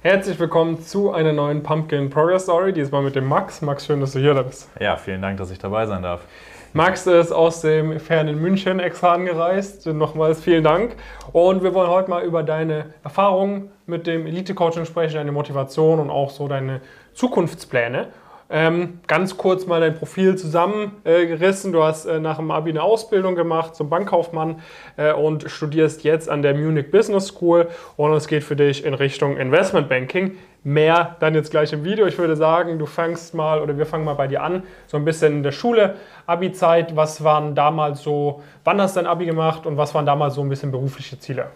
Herzlich 0.00 0.38
willkommen 0.38 0.80
zu 0.80 1.10
einer 1.10 1.32
neuen 1.32 1.64
Pumpkin 1.64 2.08
Progress 2.08 2.44
Story. 2.44 2.72
Diesmal 2.72 3.02
mit 3.02 3.16
dem 3.16 3.26
Max. 3.26 3.62
Max, 3.62 3.84
schön, 3.84 4.00
dass 4.00 4.12
du 4.12 4.20
hier 4.20 4.32
bist. 4.44 4.70
Ja, 4.78 4.96
vielen 4.96 5.20
Dank, 5.20 5.38
dass 5.38 5.50
ich 5.50 5.58
dabei 5.58 5.86
sein 5.86 6.04
darf. 6.04 6.20
Max 6.72 7.04
ist 7.08 7.32
aus 7.32 7.62
dem 7.62 7.98
fernen 7.98 8.40
München 8.40 8.78
extra 8.78 9.14
angereist. 9.14 9.86
Nochmals 9.86 10.40
vielen 10.40 10.62
Dank. 10.62 10.94
Und 11.32 11.64
wir 11.64 11.74
wollen 11.74 11.90
heute 11.90 12.10
mal 12.10 12.22
über 12.22 12.44
deine 12.44 12.94
Erfahrungen 13.02 13.72
mit 13.86 14.06
dem 14.06 14.24
Elite-Coaching 14.28 14.84
sprechen, 14.84 15.16
deine 15.16 15.32
Motivation 15.32 15.98
und 15.98 16.10
auch 16.10 16.30
so 16.30 16.46
deine 16.46 16.80
Zukunftspläne. 17.14 18.06
Ähm, 18.50 19.00
ganz 19.06 19.36
kurz 19.36 19.66
mal 19.66 19.80
dein 19.80 19.94
Profil 19.94 20.36
zusammengerissen. 20.36 21.70
du 21.72 21.82
hast 21.82 22.06
äh, 22.06 22.18
nach 22.18 22.38
dem 22.38 22.50
Abi 22.50 22.70
eine 22.70 22.82
Ausbildung 22.82 23.34
gemacht 23.34 23.74
zum 23.74 23.90
Bankkaufmann 23.90 24.62
äh, 24.96 25.12
und 25.12 25.50
studierst 25.50 26.02
jetzt 26.02 26.30
an 26.30 26.40
der 26.40 26.54
Munich 26.54 26.90
Business 26.90 27.28
School 27.28 27.68
und 27.96 28.12
es 28.14 28.26
geht 28.26 28.44
für 28.44 28.56
dich 28.56 28.86
in 28.86 28.94
Richtung 28.94 29.36
Investmentbanking. 29.36 30.38
Mehr 30.64 31.16
dann 31.20 31.34
jetzt 31.34 31.50
gleich 31.50 31.74
im 31.74 31.84
Video. 31.84 32.06
Ich 32.06 32.16
würde 32.16 32.36
sagen, 32.36 32.78
du 32.78 32.86
fängst 32.86 33.34
mal 33.34 33.60
oder 33.60 33.76
wir 33.76 33.84
fangen 33.84 34.04
mal 34.04 34.14
bei 34.14 34.26
dir 34.26 34.42
an, 34.42 34.62
so 34.86 34.96
ein 34.96 35.04
bisschen 35.04 35.34
in 35.34 35.42
der 35.42 35.52
Schule, 35.52 35.96
Abi-Zeit. 36.26 36.96
Was 36.96 37.22
waren 37.22 37.54
damals 37.54 38.02
so, 38.02 38.42
wann 38.64 38.80
hast 38.80 38.96
du 38.96 39.00
dein 39.00 39.10
Abi 39.10 39.26
gemacht 39.26 39.66
und 39.66 39.76
was 39.76 39.94
waren 39.94 40.06
damals 40.06 40.34
so 40.34 40.40
ein 40.40 40.48
bisschen 40.48 40.72
berufliche 40.72 41.18
Ziele? 41.18 41.48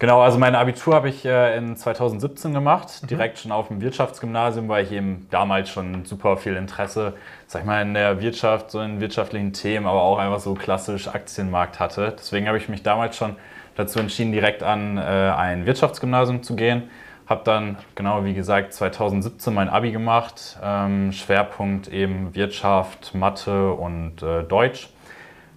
Genau, 0.00 0.22
also 0.22 0.38
mein 0.38 0.54
Abitur 0.54 0.94
habe 0.94 1.08
ich 1.08 1.24
äh, 1.24 1.56
in 1.56 1.74
2017 1.74 2.54
gemacht, 2.54 3.02
mhm. 3.02 3.06
direkt 3.08 3.38
schon 3.38 3.50
auf 3.50 3.66
dem 3.66 3.80
Wirtschaftsgymnasium, 3.80 4.68
weil 4.68 4.84
ich 4.84 4.92
eben 4.92 5.26
damals 5.30 5.70
schon 5.70 6.04
super 6.04 6.36
viel 6.36 6.54
Interesse, 6.54 7.14
sag 7.48 7.62
ich 7.62 7.66
mal, 7.66 7.82
in 7.82 7.94
der 7.94 8.20
Wirtschaft, 8.20 8.70
so 8.70 8.80
in 8.80 9.00
wirtschaftlichen 9.00 9.52
Themen, 9.52 9.86
aber 9.86 10.00
auch 10.02 10.18
einfach 10.18 10.38
so 10.38 10.54
klassisch 10.54 11.08
Aktienmarkt 11.08 11.80
hatte. 11.80 12.14
Deswegen 12.16 12.46
habe 12.46 12.58
ich 12.58 12.68
mich 12.68 12.84
damals 12.84 13.16
schon 13.16 13.34
dazu 13.74 13.98
entschieden, 13.98 14.30
direkt 14.30 14.62
an 14.62 14.98
äh, 14.98 15.00
ein 15.00 15.66
Wirtschaftsgymnasium 15.66 16.44
zu 16.44 16.54
gehen. 16.54 16.90
Habe 17.26 17.42
dann, 17.42 17.76
genau 17.96 18.24
wie 18.24 18.34
gesagt, 18.34 18.74
2017 18.74 19.52
mein 19.52 19.68
Abi 19.68 19.90
gemacht, 19.90 20.58
ähm, 20.62 21.10
Schwerpunkt 21.10 21.88
eben 21.88 22.36
Wirtschaft, 22.36 23.16
Mathe 23.16 23.72
und 23.72 24.22
äh, 24.22 24.44
Deutsch. 24.44 24.90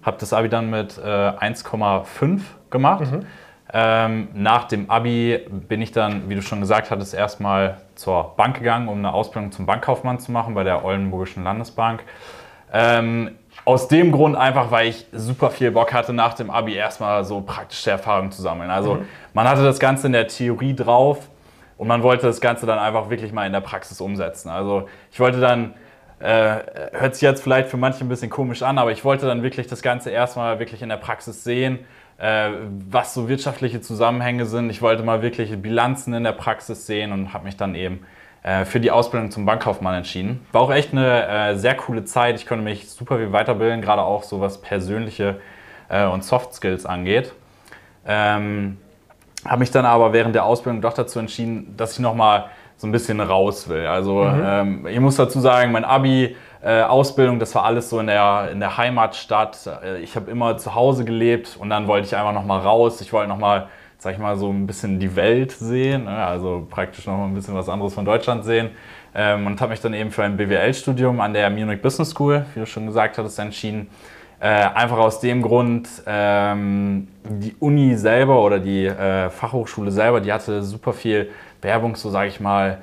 Habe 0.02 0.16
das 0.18 0.32
Abi 0.32 0.48
dann 0.48 0.68
mit 0.68 0.94
1,5 0.94 2.40
gemacht. 2.70 3.12
Mhm 3.12 3.24
ähm, 3.74 4.28
nach 4.34 4.64
dem 4.64 4.90
Abi 4.90 5.40
bin 5.50 5.80
ich 5.80 5.92
dann, 5.92 6.28
wie 6.28 6.34
du 6.34 6.42
schon 6.42 6.60
gesagt 6.60 6.90
hattest, 6.90 7.14
erstmal 7.14 7.78
zur 7.94 8.34
Bank 8.36 8.58
gegangen, 8.58 8.88
um 8.88 8.98
eine 8.98 9.14
Ausbildung 9.14 9.50
zum 9.50 9.64
Bankkaufmann 9.64 10.18
zu 10.18 10.30
machen 10.30 10.54
bei 10.54 10.62
der 10.62 10.84
Oldenburgischen 10.84 11.42
Landesbank. 11.42 12.04
Ähm, 12.70 13.32
aus 13.64 13.88
dem 13.88 14.12
Grund 14.12 14.36
einfach, 14.36 14.70
weil 14.70 14.88
ich 14.88 15.06
super 15.12 15.50
viel 15.50 15.70
Bock 15.70 15.92
hatte, 15.92 16.12
nach 16.12 16.34
dem 16.34 16.50
Abi 16.50 16.74
erstmal 16.74 17.24
so 17.24 17.40
praktische 17.40 17.90
Erfahrungen 17.90 18.30
zu 18.30 18.42
sammeln. 18.42 18.70
Also 18.70 18.96
mhm. 18.96 19.06
man 19.32 19.48
hatte 19.48 19.62
das 19.62 19.78
Ganze 19.78 20.06
in 20.06 20.12
der 20.12 20.28
Theorie 20.28 20.74
drauf 20.74 21.28
und 21.78 21.88
man 21.88 22.02
wollte 22.02 22.26
das 22.26 22.40
Ganze 22.40 22.66
dann 22.66 22.78
einfach 22.78 23.08
wirklich 23.08 23.32
mal 23.32 23.46
in 23.46 23.52
der 23.52 23.60
Praxis 23.60 24.00
umsetzen. 24.00 24.50
Also 24.50 24.88
ich 25.10 25.20
wollte 25.20 25.40
dann, 25.40 25.74
äh, 26.18 26.58
hört 26.92 27.14
sich 27.14 27.22
jetzt 27.22 27.42
vielleicht 27.42 27.68
für 27.68 27.76
manche 27.78 28.04
ein 28.04 28.08
bisschen 28.08 28.30
komisch 28.30 28.62
an, 28.62 28.78
aber 28.78 28.92
ich 28.92 29.04
wollte 29.04 29.26
dann 29.26 29.42
wirklich 29.42 29.66
das 29.66 29.80
Ganze 29.80 30.10
erstmal 30.10 30.58
wirklich 30.58 30.82
in 30.82 30.88
der 30.90 30.96
Praxis 30.96 31.44
sehen 31.44 31.78
was 32.90 33.14
so 33.14 33.28
wirtschaftliche 33.28 33.80
Zusammenhänge 33.80 34.46
sind. 34.46 34.70
Ich 34.70 34.80
wollte 34.80 35.02
mal 35.02 35.22
wirkliche 35.22 35.56
Bilanzen 35.56 36.14
in 36.14 36.22
der 36.22 36.32
Praxis 36.32 36.86
sehen 36.86 37.10
und 37.10 37.34
habe 37.34 37.44
mich 37.44 37.56
dann 37.56 37.74
eben 37.74 38.06
äh, 38.44 38.64
für 38.64 38.78
die 38.78 38.90
Ausbildung 38.92 39.30
zum 39.30 39.44
Bankkaufmann 39.44 39.94
entschieden. 39.94 40.46
War 40.52 40.62
auch 40.62 40.72
echt 40.72 40.92
eine 40.92 41.26
äh, 41.26 41.56
sehr 41.56 41.74
coole 41.74 42.04
Zeit. 42.04 42.36
Ich 42.36 42.46
konnte 42.46 42.62
mich 42.62 42.88
super 42.88 43.16
viel 43.16 43.32
weiterbilden, 43.32 43.80
gerade 43.80 44.02
auch 44.02 44.22
so 44.22 44.40
was 44.40 44.60
persönliche 44.60 45.40
und 46.10 46.24
Soft 46.24 46.54
Skills 46.54 46.86
angeht. 46.86 47.34
Ähm, 48.06 48.78
habe 49.44 49.58
mich 49.58 49.70
dann 49.70 49.84
aber 49.84 50.12
während 50.12 50.34
der 50.34 50.44
Ausbildung 50.44 50.80
doch 50.80 50.94
dazu 50.94 51.18
entschieden, 51.18 51.74
dass 51.76 51.92
ich 51.92 51.98
nochmal 51.98 52.46
so 52.76 52.86
ein 52.86 52.92
bisschen 52.92 53.20
raus 53.20 53.68
will. 53.68 53.86
Also 53.86 54.24
mhm. 54.24 54.42
ähm, 54.44 54.86
ich 54.86 55.00
muss 55.00 55.16
dazu 55.16 55.40
sagen, 55.40 55.72
mein 55.72 55.84
Abi 55.84 56.36
äh, 56.64 56.82
Ausbildung, 56.82 57.40
das 57.40 57.54
war 57.56 57.64
alles 57.64 57.90
so 57.90 57.98
in 57.98 58.06
der, 58.06 58.50
in 58.52 58.60
der 58.60 58.76
Heimatstadt. 58.76 59.68
Äh, 59.82 59.98
ich 59.98 60.14
habe 60.14 60.30
immer 60.30 60.56
zu 60.58 60.74
Hause 60.76 61.04
gelebt 61.04 61.56
und 61.58 61.70
dann 61.70 61.88
wollte 61.88 62.06
ich 62.06 62.14
einfach 62.14 62.32
nochmal 62.32 62.60
raus. 62.60 63.00
Ich 63.00 63.12
wollte 63.12 63.28
nochmal, 63.28 63.66
sag 63.98 64.14
ich 64.14 64.20
mal, 64.20 64.36
so 64.36 64.48
ein 64.48 64.66
bisschen 64.66 65.00
die 65.00 65.16
Welt 65.16 65.50
sehen, 65.50 66.04
ne? 66.04 66.24
also 66.24 66.64
praktisch 66.70 67.06
nochmal 67.06 67.26
ein 67.26 67.34
bisschen 67.34 67.56
was 67.56 67.68
anderes 67.68 67.94
von 67.94 68.04
Deutschland 68.04 68.44
sehen. 68.44 68.70
Ähm, 69.12 69.46
und 69.46 69.60
habe 69.60 69.70
mich 69.70 69.80
dann 69.80 69.92
eben 69.92 70.12
für 70.12 70.22
ein 70.22 70.36
BWL-Studium 70.36 71.20
an 71.20 71.34
der 71.34 71.50
Munich 71.50 71.82
Business 71.82 72.10
School, 72.10 72.46
wie 72.54 72.60
du 72.60 72.66
schon 72.66 72.86
gesagt 72.86 73.18
hattest, 73.18 73.40
entschieden. 73.40 73.90
Äh, 74.38 74.46
einfach 74.46 74.98
aus 74.98 75.18
dem 75.18 75.42
Grund, 75.42 75.88
ähm, 76.06 77.08
die 77.24 77.56
Uni 77.58 77.96
selber 77.96 78.40
oder 78.40 78.60
die 78.60 78.88
Fachhochschule 79.30 79.90
selber, 79.90 80.20
die 80.20 80.32
hatte 80.32 80.62
super 80.62 80.92
viel 80.92 81.30
Werbung, 81.60 81.96
so 81.96 82.10
sage 82.10 82.28
ich 82.28 82.40
mal, 82.40 82.78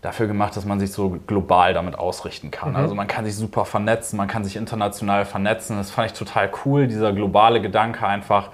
dafür 0.00 0.26
gemacht, 0.26 0.56
dass 0.56 0.64
man 0.64 0.78
sich 0.78 0.92
so 0.92 1.18
global 1.26 1.74
damit 1.74 1.98
ausrichten 1.98 2.50
kann. 2.50 2.70
Mhm. 2.70 2.76
Also 2.76 2.94
man 2.94 3.06
kann 3.06 3.24
sich 3.24 3.34
super 3.34 3.64
vernetzen, 3.64 4.16
man 4.16 4.28
kann 4.28 4.44
sich 4.44 4.56
international 4.56 5.24
vernetzen. 5.24 5.76
Das 5.76 5.90
fand 5.90 6.12
ich 6.12 6.18
total 6.18 6.50
cool, 6.64 6.86
dieser 6.86 7.12
globale 7.12 7.60
Gedanke 7.60 8.06
einfach, 8.06 8.50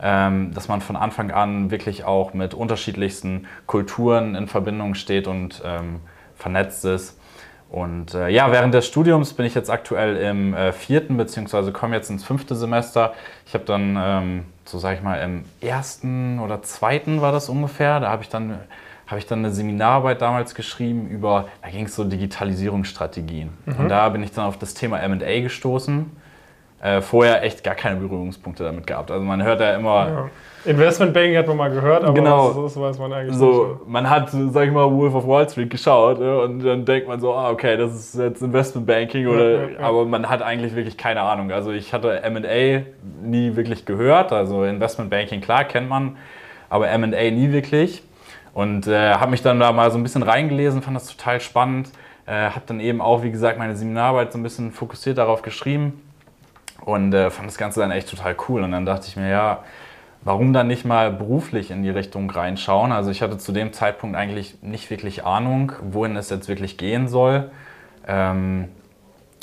ähm, 0.00 0.52
dass 0.54 0.68
man 0.68 0.80
von 0.80 0.96
Anfang 0.96 1.30
an 1.30 1.70
wirklich 1.70 2.04
auch 2.04 2.32
mit 2.34 2.54
unterschiedlichsten 2.54 3.46
Kulturen 3.66 4.34
in 4.34 4.46
Verbindung 4.46 4.94
steht 4.94 5.26
und 5.26 5.62
ähm, 5.64 6.00
vernetzt 6.36 6.84
ist. 6.84 7.18
Und 7.70 8.14
äh, 8.14 8.28
ja, 8.28 8.52
während 8.52 8.72
des 8.72 8.86
Studiums 8.86 9.32
bin 9.32 9.46
ich 9.46 9.54
jetzt 9.56 9.68
aktuell 9.68 10.16
im 10.16 10.54
äh, 10.54 10.72
vierten, 10.72 11.16
beziehungsweise 11.16 11.72
komme 11.72 11.96
jetzt 11.96 12.08
ins 12.08 12.22
fünfte 12.22 12.54
Semester. 12.54 13.14
Ich 13.46 13.54
habe 13.54 13.64
dann, 13.64 13.98
ähm, 13.98 14.44
so 14.64 14.78
sage 14.78 14.96
ich 14.96 15.02
mal, 15.02 15.16
im 15.16 15.44
ersten 15.60 16.38
oder 16.38 16.62
zweiten 16.62 17.20
war 17.20 17.32
das 17.32 17.48
ungefähr, 17.48 17.98
da 17.98 18.10
habe 18.10 18.22
ich 18.22 18.28
dann 18.28 18.60
habe 19.06 19.18
ich 19.18 19.26
dann 19.26 19.40
eine 19.40 19.50
Seminararbeit 19.50 20.22
damals 20.22 20.54
geschrieben 20.54 21.08
über, 21.08 21.48
da 21.62 21.70
ging 21.70 21.86
es 21.86 21.94
so 21.94 22.04
Digitalisierungsstrategien. 22.04 23.50
Mhm. 23.66 23.76
Und 23.76 23.88
da 23.88 24.08
bin 24.08 24.22
ich 24.22 24.32
dann 24.32 24.46
auf 24.46 24.58
das 24.58 24.74
Thema 24.74 25.06
MA 25.06 25.40
gestoßen. 25.40 26.10
Äh, 26.84 27.00
vorher 27.00 27.42
echt 27.42 27.64
gar 27.64 27.74
keine 27.74 27.98
Berührungspunkte 27.98 28.62
damit 28.62 28.86
gehabt. 28.86 29.10
Also 29.10 29.24
man 29.24 29.42
hört 29.42 29.58
ja 29.58 29.74
immer. 29.74 30.08
Ja. 30.08 30.30
Investmentbanking 30.70 31.34
hat 31.36 31.46
man 31.46 31.56
mal 31.56 31.70
gehört, 31.70 32.04
aber 32.04 32.12
genau, 32.12 32.62
was, 32.62 32.78
weiß 32.78 32.98
man 32.98 33.10
eigentlich 33.10 33.36
so, 33.36 33.78
nicht. 33.80 33.88
Man 33.88 34.10
hat, 34.10 34.30
sag 34.30 34.66
ich 34.66 34.72
mal, 34.72 34.90
Wolf 34.90 35.14
of 35.14 35.26
Wall 35.26 35.48
Street 35.48 35.70
geschaut 35.70 36.20
ja, 36.20 36.40
und 36.40 36.62
dann 36.62 36.84
denkt 36.84 37.08
man 37.08 37.20
so, 37.20 37.32
ah, 37.32 37.50
okay, 37.50 37.78
das 37.78 37.94
ist 37.94 38.18
jetzt 38.18 38.42
Investmentbanking 38.42 39.26
oder, 39.26 39.70
ja, 39.70 39.78
aber 39.80 40.04
man 40.04 40.28
hat 40.28 40.42
eigentlich 40.42 40.74
wirklich 40.74 40.98
keine 40.98 41.22
Ahnung. 41.22 41.50
Also 41.52 41.70
ich 41.70 41.92
hatte 41.94 42.22
M&A 42.22 42.82
nie 43.22 43.56
wirklich 43.56 43.86
gehört, 43.86 44.32
also 44.32 44.64
Investmentbanking, 44.64 45.40
klar, 45.40 45.64
kennt 45.64 45.88
man, 45.88 46.18
aber 46.68 46.90
M&A 46.90 47.30
nie 47.30 47.50
wirklich. 47.50 48.02
Und 48.54 48.86
äh, 48.86 49.14
habe 49.14 49.32
mich 49.32 49.42
dann 49.42 49.58
da 49.58 49.72
mal 49.72 49.90
so 49.90 49.98
ein 49.98 50.02
bisschen 50.02 50.22
reingelesen, 50.22 50.80
fand 50.80 50.96
das 50.96 51.06
total 51.06 51.40
spannend. 51.40 51.90
Äh, 52.26 52.50
habe 52.50 52.62
dann 52.66 52.80
eben 52.80 53.00
auch, 53.00 53.22
wie 53.22 53.30
gesagt, 53.30 53.58
meine 53.58 53.76
Seminararbeit 53.76 54.32
so 54.32 54.38
ein 54.38 54.42
bisschen 54.42 54.72
fokussiert 54.72 55.18
darauf 55.18 55.42
geschrieben 55.42 56.00
und 56.84 57.12
äh, 57.12 57.30
fand 57.30 57.48
das 57.48 57.58
Ganze 57.58 57.80
dann 57.80 57.90
echt 57.90 58.08
total 58.08 58.36
cool. 58.48 58.62
Und 58.62 58.70
dann 58.70 58.86
dachte 58.86 59.08
ich 59.08 59.16
mir, 59.16 59.28
ja, 59.28 59.64
warum 60.22 60.52
dann 60.52 60.68
nicht 60.68 60.84
mal 60.84 61.10
beruflich 61.10 61.70
in 61.70 61.82
die 61.82 61.90
Richtung 61.90 62.30
reinschauen? 62.30 62.92
Also 62.92 63.10
ich 63.10 63.22
hatte 63.22 63.38
zu 63.38 63.52
dem 63.52 63.72
Zeitpunkt 63.72 64.16
eigentlich 64.16 64.62
nicht 64.62 64.88
wirklich 64.88 65.24
Ahnung, 65.24 65.72
wohin 65.82 66.16
es 66.16 66.30
jetzt 66.30 66.48
wirklich 66.48 66.78
gehen 66.78 67.08
soll. 67.08 67.50
Ähm, 68.06 68.68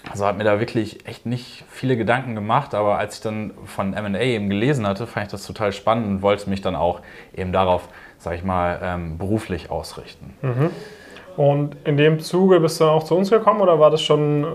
also 0.10 0.26
hat 0.26 0.38
mir 0.38 0.44
da 0.44 0.60
wirklich 0.60 1.06
echt 1.06 1.26
nicht 1.26 1.64
viele 1.70 1.96
Gedanken 1.96 2.36
gemacht, 2.36 2.74
aber 2.74 2.98
als 2.98 3.16
ich 3.16 3.22
dann 3.22 3.52
von 3.66 3.92
MA 3.92 4.20
eben 4.20 4.50
gelesen 4.50 4.88
hatte, 4.88 5.08
fand 5.08 5.28
ich 5.28 5.32
das 5.32 5.46
total 5.46 5.72
spannend 5.72 6.08
und 6.08 6.22
wollte 6.22 6.50
mich 6.50 6.62
dann 6.62 6.76
auch 6.76 7.02
eben 7.36 7.52
darauf 7.52 7.88
sag 8.22 8.36
ich 8.36 8.44
mal, 8.44 8.80
ähm, 8.84 9.18
beruflich 9.18 9.72
ausrichten. 9.72 10.36
Mhm. 10.42 10.70
Und 11.38 11.76
in 11.86 11.98
dem 11.98 12.20
Zuge 12.20 12.60
bist 12.60 12.80
du 12.80 12.86
dann 12.86 12.94
auch 12.94 13.04
zu 13.04 13.16
uns 13.16 13.30
gekommen 13.30 13.62
oder 13.62 13.80
war 13.80 13.90
das 13.90 14.02
schon 14.02 14.44
äh, 14.44 14.48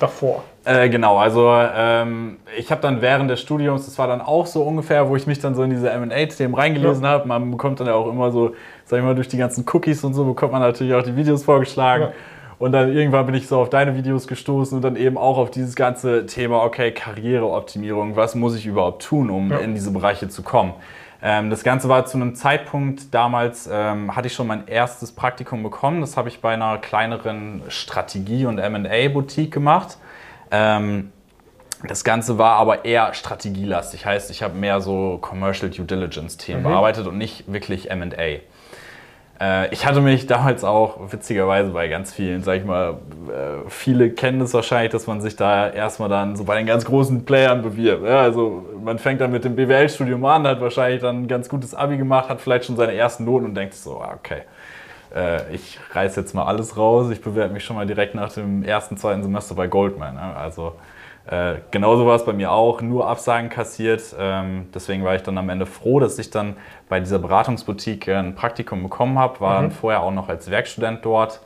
davor? 0.00 0.42
Äh, 0.64 0.88
genau, 0.88 1.18
also 1.18 1.50
ähm, 1.52 2.38
ich 2.56 2.70
habe 2.70 2.80
dann 2.80 3.02
während 3.02 3.30
des 3.30 3.40
Studiums, 3.40 3.84
das 3.84 3.98
war 3.98 4.06
dann 4.06 4.22
auch 4.22 4.46
so 4.46 4.62
ungefähr, 4.62 5.08
wo 5.08 5.16
ich 5.16 5.26
mich 5.26 5.38
dann 5.38 5.54
so 5.54 5.62
in 5.62 5.70
diese 5.70 5.90
M&A-Themen 5.90 6.54
reingelesen 6.54 7.04
ja. 7.04 7.10
habe. 7.10 7.28
Man 7.28 7.50
bekommt 7.50 7.80
dann 7.80 7.88
ja 7.88 7.94
auch 7.94 8.08
immer 8.08 8.30
so, 8.30 8.54
sag 8.86 8.98
ich 8.98 9.04
mal, 9.04 9.14
durch 9.14 9.28
die 9.28 9.38
ganzen 9.38 9.66
Cookies 9.70 10.02
und 10.04 10.14
so 10.14 10.24
bekommt 10.24 10.52
man 10.52 10.62
natürlich 10.62 10.94
auch 10.94 11.02
die 11.02 11.16
Videos 11.16 11.44
vorgeschlagen. 11.44 12.04
Ja. 12.04 12.12
Und 12.58 12.72
dann 12.72 12.92
irgendwann 12.92 13.26
bin 13.26 13.34
ich 13.36 13.46
so 13.46 13.60
auf 13.60 13.70
deine 13.70 13.96
Videos 13.96 14.26
gestoßen 14.26 14.76
und 14.76 14.82
dann 14.82 14.96
eben 14.96 15.16
auch 15.16 15.38
auf 15.38 15.50
dieses 15.50 15.76
ganze 15.76 16.26
Thema, 16.26 16.64
okay, 16.64 16.90
Karriereoptimierung, 16.90 18.16
was 18.16 18.34
muss 18.34 18.56
ich 18.56 18.66
überhaupt 18.66 19.02
tun, 19.02 19.30
um 19.30 19.50
ja. 19.50 19.58
in 19.58 19.74
diese 19.74 19.92
Bereiche 19.92 20.28
zu 20.28 20.42
kommen. 20.42 20.74
Ähm, 21.22 21.50
das 21.50 21.62
Ganze 21.62 21.88
war 21.88 22.04
zu 22.06 22.16
einem 22.16 22.34
Zeitpunkt, 22.34 23.12
damals 23.14 23.68
ähm, 23.72 24.14
hatte 24.14 24.26
ich 24.28 24.34
schon 24.34 24.46
mein 24.46 24.66
erstes 24.66 25.12
Praktikum 25.12 25.62
bekommen. 25.62 26.00
Das 26.00 26.16
habe 26.16 26.28
ich 26.28 26.40
bei 26.40 26.54
einer 26.54 26.78
kleineren 26.78 27.62
Strategie- 27.68 28.46
und 28.46 28.56
MA-Boutique 28.56 29.52
gemacht. 29.52 29.98
Ähm, 30.50 31.12
das 31.86 32.02
Ganze 32.02 32.38
war 32.38 32.56
aber 32.56 32.84
eher 32.84 33.14
strategielastig. 33.14 34.04
Heißt, 34.04 34.30
ich 34.30 34.42
habe 34.42 34.54
mehr 34.54 34.80
so 34.80 35.18
Commercial 35.20 35.70
Due 35.70 35.84
Diligence-Themen 35.84 36.60
mhm. 36.60 36.66
bearbeitet 36.66 37.06
und 37.06 37.18
nicht 37.18 37.50
wirklich 37.52 37.88
MA. 37.94 38.40
Äh, 39.40 39.72
ich 39.72 39.86
hatte 39.86 40.00
mich 40.00 40.26
damals 40.26 40.64
auch, 40.64 41.12
witzigerweise 41.12 41.70
bei 41.70 41.88
ganz 41.88 42.12
vielen, 42.12 42.42
sag 42.42 42.58
ich 42.58 42.64
mal, 42.64 42.98
äh, 43.28 43.68
viele 43.68 44.10
kennen 44.10 44.40
es 44.40 44.52
wahrscheinlich, 44.54 44.90
dass 44.90 45.06
man 45.06 45.20
sich 45.20 45.36
da 45.36 45.70
erstmal 45.70 46.08
dann 46.08 46.36
so 46.36 46.44
bei 46.44 46.56
den 46.56 46.66
ganz 46.66 46.84
großen 46.84 47.24
Playern 47.24 47.62
bewirbt. 47.62 48.04
Ja, 48.04 48.20
also 48.20 48.64
man 48.82 48.98
fängt 48.98 49.20
dann 49.20 49.30
mit 49.30 49.44
dem 49.44 49.54
BWL-Studium 49.54 50.24
an, 50.24 50.46
hat 50.46 50.60
wahrscheinlich 50.60 51.00
dann 51.00 51.22
ein 51.22 51.28
ganz 51.28 51.48
gutes 51.48 51.74
Abi 51.74 51.96
gemacht, 51.96 52.28
hat 52.28 52.40
vielleicht 52.40 52.64
schon 52.64 52.76
seine 52.76 52.94
ersten 52.94 53.24
Noten 53.24 53.46
und 53.46 53.54
denkt 53.54 53.74
so, 53.74 54.00
ah, 54.00 54.16
okay, 54.18 54.42
äh, 55.14 55.54
ich 55.54 55.78
reiß 55.92 56.16
jetzt 56.16 56.34
mal 56.34 56.44
alles 56.44 56.76
raus, 56.76 57.10
ich 57.10 57.20
bewerbe 57.20 57.54
mich 57.54 57.64
schon 57.64 57.76
mal 57.76 57.86
direkt 57.86 58.14
nach 58.14 58.32
dem 58.32 58.62
ersten, 58.62 58.96
zweiten 58.96 59.22
Semester 59.22 59.54
bei 59.54 59.68
Goldman. 59.68 60.14
Ne? 60.14 60.36
Also 60.36 60.74
äh, 61.30 61.56
genauso 61.70 62.06
war 62.06 62.16
es 62.16 62.24
bei 62.24 62.32
mir 62.32 62.50
auch, 62.50 62.80
nur 62.80 63.06
Absagen 63.06 63.50
kassiert. 63.50 64.16
Ähm, 64.18 64.68
deswegen 64.74 65.04
war 65.04 65.14
ich 65.14 65.22
dann 65.22 65.36
am 65.36 65.50
Ende 65.50 65.66
froh, 65.66 66.00
dass 66.00 66.18
ich 66.18 66.30
dann 66.30 66.56
bei 66.88 67.00
dieser 67.00 67.18
Beratungsboutique 67.18 68.08
ein 68.08 68.34
Praktikum 68.34 68.82
bekommen 68.82 69.18
habe, 69.18 69.40
war 69.40 69.62
mhm. 69.62 69.70
vorher 69.70 70.02
auch 70.02 70.10
noch 70.10 70.28
als 70.28 70.50
Werkstudent 70.50 71.04
dort. 71.04 71.40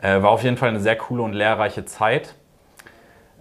Äh, 0.00 0.22
war 0.22 0.30
auf 0.30 0.42
jeden 0.42 0.56
Fall 0.56 0.70
eine 0.70 0.80
sehr 0.80 0.96
coole 0.96 1.22
und 1.22 1.34
lehrreiche 1.34 1.84
Zeit. 1.84 2.34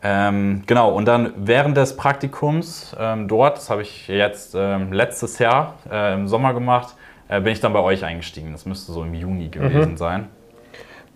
Ähm, 0.03 0.63
genau, 0.67 0.91
und 0.91 1.05
dann 1.05 1.33
während 1.35 1.77
des 1.77 1.95
Praktikums 1.95 2.95
ähm, 2.99 3.27
dort, 3.27 3.57
das 3.57 3.69
habe 3.69 3.81
ich 3.81 4.07
jetzt 4.07 4.55
ähm, 4.55 4.93
letztes 4.93 5.39
Jahr 5.39 5.75
äh, 5.91 6.13
im 6.13 6.27
Sommer 6.27 6.53
gemacht, 6.53 6.95
äh, 7.27 7.41
bin 7.41 7.53
ich 7.53 7.59
dann 7.59 7.73
bei 7.73 7.79
euch 7.79 8.03
eingestiegen. 8.03 8.51
Das 8.51 8.67
müsste 8.67 8.91
so 8.91 9.03
im 9.03 9.13
Juni 9.15 9.49
gewesen 9.49 9.91
mhm. 9.91 9.97
sein. 9.97 10.27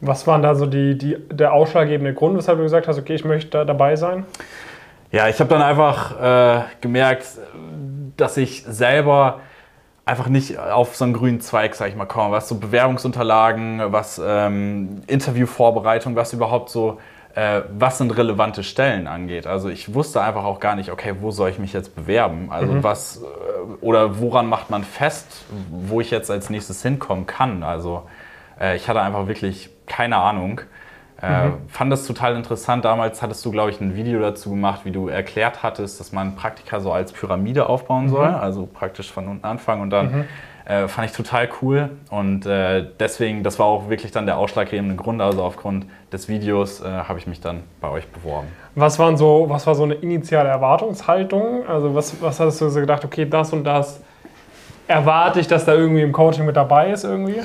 Was 0.05 0.27
waren 0.27 0.41
da 0.41 0.55
so 0.55 0.65
die, 0.65 0.97
die, 0.97 1.17
der 1.31 1.53
ausschlaggebende 1.53 2.13
Grund, 2.13 2.37
weshalb 2.37 2.57
du 2.57 2.63
gesagt 2.63 2.87
hast, 2.87 2.97
okay, 2.97 3.15
ich 3.15 3.25
möchte 3.25 3.49
da 3.49 3.65
dabei 3.65 3.95
sein? 3.95 4.25
Ja, 5.11 5.29
ich 5.29 5.39
habe 5.39 5.49
dann 5.49 5.61
einfach 5.61 6.21
äh, 6.21 6.63
gemerkt, 6.81 7.25
dass 8.17 8.37
ich 8.37 8.63
selber 8.63 9.39
einfach 10.05 10.27
nicht 10.27 10.59
auf 10.59 10.95
so 10.95 11.05
einen 11.05 11.13
grünen 11.13 11.41
Zweig, 11.41 11.75
sag 11.75 11.89
ich 11.89 11.95
mal, 11.95 12.05
komme, 12.05 12.31
was 12.31 12.47
so 12.47 12.55
Bewerbungsunterlagen, 12.55 13.81
was 13.87 14.21
ähm, 14.23 15.01
Interviewvorbereitung, 15.07 16.15
was 16.15 16.31
überhaupt 16.33 16.69
so, 16.69 16.99
äh, 17.33 17.61
was 17.77 17.97
sind 17.97 18.15
relevante 18.15 18.63
Stellen 18.63 19.07
angeht. 19.07 19.47
Also 19.47 19.69
ich 19.69 19.93
wusste 19.93 20.21
einfach 20.21 20.43
auch 20.43 20.59
gar 20.59 20.75
nicht, 20.75 20.91
okay, 20.91 21.15
wo 21.21 21.31
soll 21.31 21.49
ich 21.49 21.59
mich 21.59 21.73
jetzt 21.73 21.95
bewerben? 21.95 22.51
Also 22.51 22.73
mhm. 22.73 22.83
was 22.83 23.21
äh, 23.23 23.83
oder 23.83 24.19
woran 24.19 24.47
macht 24.47 24.69
man 24.69 24.83
fest, 24.83 25.43
wo 25.71 26.01
ich 26.01 26.11
jetzt 26.11 26.29
als 26.29 26.49
nächstes 26.49 26.83
hinkommen 26.83 27.25
kann? 27.25 27.63
Also 27.63 28.03
äh, 28.59 28.75
ich 28.75 28.87
hatte 28.87 29.01
einfach 29.01 29.27
wirklich 29.27 29.69
keine 29.87 30.17
Ahnung. 30.17 30.61
Äh, 31.21 31.47
mhm. 31.47 31.53
Fand 31.69 31.91
das 31.91 32.05
total 32.05 32.35
interessant. 32.35 32.83
Damals 32.85 33.21
hattest 33.21 33.45
du, 33.45 33.51
glaube 33.51 33.71
ich, 33.71 33.79
ein 33.79 33.95
Video 33.95 34.19
dazu 34.19 34.49
gemacht, 34.49 34.81
wie 34.83 34.91
du 34.91 35.07
erklärt 35.07 35.63
hattest, 35.63 35.99
dass 35.99 36.11
man 36.11 36.35
Praktika 36.35 36.79
so 36.79 36.91
als 36.91 37.13
Pyramide 37.13 37.69
aufbauen 37.69 38.09
soll, 38.09 38.29
mhm. 38.29 38.35
also 38.35 38.65
praktisch 38.65 39.11
von 39.11 39.27
unten 39.27 39.45
anfangen 39.45 39.81
und 39.81 39.89
dann. 39.89 40.11
Mhm. 40.11 40.25
Äh, 40.67 40.87
fand 40.87 41.07
ich 41.07 41.15
total 41.15 41.47
cool 41.61 41.91
und 42.09 42.47
äh, 42.47 42.87
deswegen, 42.99 43.43
das 43.43 43.59
war 43.59 43.67
auch 43.67 43.87
wirklich 43.87 44.11
dann 44.11 44.25
der 44.25 44.39
ausschlaggebende 44.39 44.95
Grund. 44.95 45.21
Also 45.21 45.43
aufgrund 45.43 45.85
des 46.11 46.27
Videos 46.27 46.81
äh, 46.81 46.85
habe 46.85 47.19
ich 47.19 47.27
mich 47.27 47.39
dann 47.39 47.61
bei 47.79 47.89
euch 47.89 48.07
beworben. 48.07 48.47
Was, 48.73 48.97
waren 48.97 49.15
so, 49.15 49.45
was 49.47 49.67
war 49.67 49.75
so 49.75 49.83
eine 49.83 49.93
initiale 49.93 50.49
Erwartungshaltung? 50.49 51.67
Also 51.67 51.93
was, 51.93 52.19
was 52.19 52.39
hast 52.39 52.61
du 52.61 52.69
so 52.69 52.79
gedacht, 52.79 53.05
okay, 53.05 53.29
das 53.29 53.53
und 53.53 53.63
das 53.63 54.01
erwarte 54.87 55.39
ich, 55.39 55.47
dass 55.47 55.65
da 55.65 55.75
irgendwie 55.75 56.01
im 56.01 56.11
Coaching 56.11 56.47
mit 56.47 56.55
dabei 56.55 56.89
ist 56.89 57.03
irgendwie? 57.03 57.41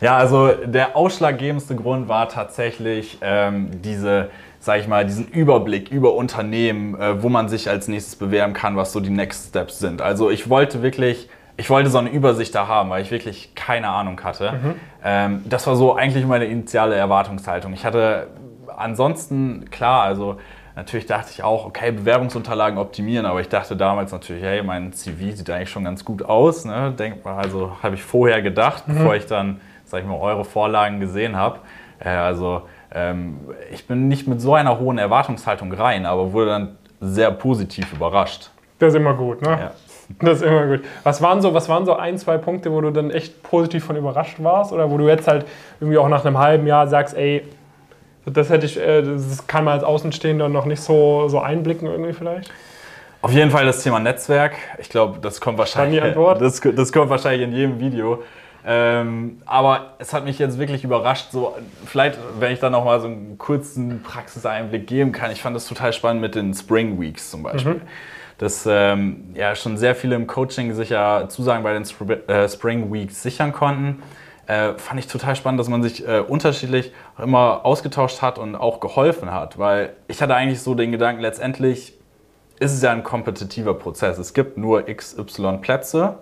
Ja, 0.00 0.16
also 0.16 0.48
der 0.48 0.96
ausschlaggebendste 0.96 1.76
Grund 1.76 2.08
war 2.08 2.28
tatsächlich 2.28 3.18
ähm, 3.20 3.70
diese, 3.82 4.30
sag 4.60 4.80
ich 4.80 4.88
mal, 4.88 5.04
diesen 5.04 5.28
Überblick 5.28 5.90
über 5.90 6.14
Unternehmen, 6.14 6.98
äh, 7.00 7.22
wo 7.22 7.28
man 7.28 7.48
sich 7.48 7.68
als 7.68 7.88
nächstes 7.88 8.16
bewerben 8.16 8.52
kann, 8.52 8.76
was 8.76 8.92
so 8.92 9.00
die 9.00 9.10
Next 9.10 9.48
Steps 9.48 9.78
sind. 9.78 10.02
Also 10.02 10.30
ich 10.30 10.50
wollte 10.50 10.82
wirklich, 10.82 11.28
ich 11.56 11.70
wollte 11.70 11.90
so 11.90 11.98
eine 11.98 12.10
Übersicht 12.10 12.54
da 12.54 12.66
haben, 12.66 12.90
weil 12.90 13.02
ich 13.02 13.10
wirklich 13.10 13.54
keine 13.54 13.88
Ahnung 13.88 14.20
hatte. 14.22 14.52
Mhm. 14.52 14.74
Ähm, 15.04 15.42
das 15.46 15.66
war 15.66 15.76
so 15.76 15.94
eigentlich 15.94 16.26
meine 16.26 16.46
initiale 16.46 16.96
Erwartungshaltung. 16.96 17.72
Ich 17.72 17.84
hatte 17.84 18.28
ansonsten, 18.76 19.70
klar, 19.70 20.02
also 20.02 20.36
Natürlich 20.76 21.06
dachte 21.06 21.30
ich 21.30 21.42
auch, 21.44 21.66
okay, 21.66 21.92
Bewerbungsunterlagen 21.92 22.78
optimieren, 22.78 23.26
aber 23.26 23.40
ich 23.40 23.48
dachte 23.48 23.76
damals 23.76 24.10
natürlich, 24.10 24.42
hey, 24.42 24.62
mein 24.62 24.92
CV 24.92 25.36
sieht 25.36 25.48
eigentlich 25.48 25.70
schon 25.70 25.84
ganz 25.84 26.04
gut 26.04 26.24
aus. 26.24 26.64
Ne? 26.64 26.92
Denk 26.98 27.24
also 27.24 27.76
habe 27.80 27.94
ich 27.94 28.02
vorher 28.02 28.42
gedacht, 28.42 28.88
mhm. 28.88 28.94
bevor 28.94 29.14
ich 29.14 29.26
dann 29.26 29.60
sag 29.94 30.02
ich 30.02 30.08
mal, 30.08 30.18
eure 30.18 30.44
Vorlagen 30.44 30.98
gesehen 30.98 31.36
habe. 31.36 31.60
Äh, 32.00 32.08
also 32.08 32.62
ähm, 32.92 33.38
ich 33.72 33.86
bin 33.86 34.08
nicht 34.08 34.26
mit 34.26 34.40
so 34.40 34.54
einer 34.54 34.80
hohen 34.80 34.98
Erwartungshaltung 34.98 35.72
rein, 35.72 36.04
aber 36.04 36.32
wurde 36.32 36.50
dann 36.50 36.78
sehr 37.00 37.30
positiv 37.30 37.92
überrascht. 37.92 38.50
Das 38.80 38.88
ist 38.88 38.96
immer 38.96 39.14
gut, 39.14 39.40
ne? 39.42 39.50
Ja. 39.50 39.70
Das 40.20 40.38
ist 40.38 40.42
immer 40.42 40.66
gut. 40.66 40.80
Was 41.04 41.22
waren, 41.22 41.40
so, 41.40 41.54
was 41.54 41.68
waren 41.68 41.86
so 41.86 41.94
ein, 41.94 42.18
zwei 42.18 42.36
Punkte, 42.38 42.72
wo 42.72 42.80
du 42.80 42.90
dann 42.90 43.10
echt 43.10 43.42
positiv 43.42 43.84
von 43.84 43.96
überrascht 43.96 44.36
warst? 44.42 44.72
Oder 44.72 44.90
wo 44.90 44.98
du 44.98 45.06
jetzt 45.08 45.28
halt 45.28 45.46
irgendwie 45.80 45.96
auch 45.96 46.08
nach 46.08 46.24
einem 46.24 46.38
halben 46.38 46.66
Jahr 46.66 46.88
sagst, 46.88 47.16
ey, 47.16 47.44
das 48.26 48.50
hätte 48.50 48.66
ich, 48.66 48.78
äh, 48.78 49.02
das 49.02 49.46
kann 49.46 49.64
man 49.64 49.74
als 49.74 49.84
Außenstehender 49.84 50.48
noch 50.48 50.66
nicht 50.66 50.82
so, 50.82 51.28
so 51.28 51.38
einblicken 51.38 51.88
irgendwie 51.88 52.12
vielleicht? 52.12 52.50
Auf 53.22 53.32
jeden 53.32 53.50
Fall 53.50 53.64
das 53.64 53.82
Thema 53.82 54.00
Netzwerk. 54.00 54.54
Ich 54.78 54.90
glaube, 54.90 55.18
das 55.20 55.40
kommt 55.40 55.56
wahrscheinlich. 55.56 56.02
Das, 56.38 56.60
das 56.60 56.92
kommt 56.92 57.08
wahrscheinlich 57.08 57.48
in 57.48 57.54
jedem 57.54 57.80
Video. 57.80 58.22
Ähm, 58.66 59.42
aber 59.44 59.94
es 59.98 60.14
hat 60.14 60.24
mich 60.24 60.38
jetzt 60.38 60.58
wirklich 60.58 60.84
überrascht, 60.84 61.32
so 61.32 61.54
vielleicht, 61.84 62.18
wenn 62.38 62.52
ich 62.52 62.60
da 62.60 62.70
nochmal 62.70 63.00
so 63.00 63.08
einen 63.08 63.36
kurzen 63.36 64.02
Praxiseinblick 64.02 64.86
geben 64.86 65.12
kann. 65.12 65.30
Ich 65.30 65.42
fand 65.42 65.54
das 65.54 65.66
total 65.66 65.92
spannend 65.92 66.22
mit 66.22 66.34
den 66.34 66.54
Spring 66.54 66.98
Weeks 66.98 67.30
zum 67.30 67.42
Beispiel. 67.42 67.74
Mhm. 67.74 67.82
Dass 68.38 68.66
ähm, 68.68 69.32
ja 69.34 69.54
schon 69.54 69.76
sehr 69.76 69.94
viele 69.94 70.16
im 70.16 70.26
Coaching 70.26 70.72
sich 70.72 70.88
ja 70.88 71.28
Zusagen 71.28 71.62
bei 71.62 71.74
den 71.74 71.82
Sp 71.84 72.24
äh, 72.26 72.48
Spring 72.48 72.92
Weeks 72.92 73.22
sichern 73.22 73.52
konnten. 73.52 74.02
Äh, 74.46 74.74
fand 74.76 74.98
ich 74.98 75.06
total 75.06 75.36
spannend, 75.36 75.60
dass 75.60 75.68
man 75.68 75.82
sich 75.82 76.06
äh, 76.06 76.20
unterschiedlich 76.20 76.92
immer 77.18 77.64
ausgetauscht 77.64 78.22
hat 78.22 78.38
und 78.38 78.56
auch 78.56 78.80
geholfen 78.80 79.30
hat, 79.30 79.58
weil 79.58 79.94
ich 80.06 80.20
hatte 80.20 80.34
eigentlich 80.34 80.60
so 80.60 80.74
den 80.74 80.92
Gedanken, 80.92 81.22
letztendlich 81.22 81.94
ist 82.60 82.72
es 82.72 82.82
ja 82.82 82.92
ein 82.92 83.02
kompetitiver 83.02 83.74
Prozess. 83.74 84.18
Es 84.18 84.34
gibt 84.34 84.58
nur 84.58 84.82
XY 84.82 85.58
Plätze 85.60 86.18